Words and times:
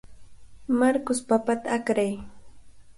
Marcos, 0.79 1.19
papata 1.29 1.69
akray. 1.77 2.13